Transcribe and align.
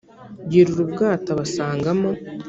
yurira 0.53 0.79
ubwato 0.85 1.29
abasangamo 1.35 2.09